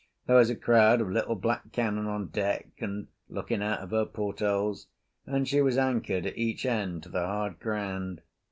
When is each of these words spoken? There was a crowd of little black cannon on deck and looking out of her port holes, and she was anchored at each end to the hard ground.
There 0.25 0.37
was 0.37 0.49
a 0.49 0.55
crowd 0.55 0.99
of 0.99 1.11
little 1.11 1.35
black 1.35 1.71
cannon 1.71 2.07
on 2.07 2.29
deck 2.29 2.69
and 2.79 3.07
looking 3.29 3.61
out 3.61 3.81
of 3.81 3.91
her 3.91 4.07
port 4.07 4.39
holes, 4.39 4.87
and 5.27 5.47
she 5.47 5.61
was 5.61 5.77
anchored 5.77 6.25
at 6.25 6.35
each 6.39 6.65
end 6.65 7.03
to 7.03 7.09
the 7.09 7.21
hard 7.27 7.59
ground. 7.59 8.21